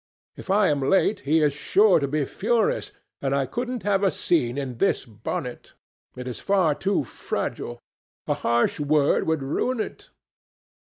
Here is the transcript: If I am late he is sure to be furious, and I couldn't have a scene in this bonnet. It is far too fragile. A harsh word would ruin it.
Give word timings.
If 0.35 0.49
I 0.49 0.69
am 0.69 0.81
late 0.81 1.19
he 1.19 1.43
is 1.43 1.53
sure 1.53 1.99
to 1.99 2.07
be 2.07 2.25
furious, 2.25 2.91
and 3.21 3.35
I 3.35 3.45
couldn't 3.45 3.83
have 3.83 4.01
a 4.01 4.09
scene 4.09 4.57
in 4.57 4.79
this 4.79 5.05
bonnet. 5.05 5.73
It 6.17 6.27
is 6.27 6.39
far 6.39 6.73
too 6.73 7.03
fragile. 7.03 7.79
A 8.25 8.33
harsh 8.33 8.79
word 8.79 9.27
would 9.27 9.43
ruin 9.43 9.79
it. 9.79 10.09